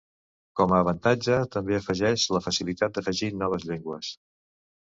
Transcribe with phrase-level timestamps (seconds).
[0.59, 4.11] Com a avantatge també afegeix la facilitat d'afegir noves llengües.